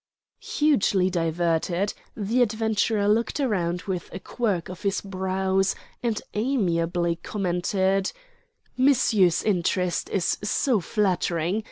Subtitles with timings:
[0.39, 8.11] Hugely diverted, the adventurer looked round with a quirk of his brows, and amiably commented:
[8.75, 11.59] "Monsieur's interest is so flattering!